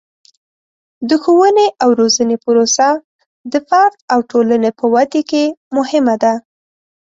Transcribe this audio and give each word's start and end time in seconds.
د 1.09 1.11
ښوونې 1.23 1.67
او 1.83 1.89
روزنې 1.99 2.37
پروسه 2.45 2.87
د 3.51 3.53
فرد 3.67 3.95
او 4.13 4.19
ټولنې 4.31 4.71
په 4.79 4.85
ودې 4.93 5.21
کې 5.31 5.43
مهمه 5.75 6.15
ده. 6.23 6.33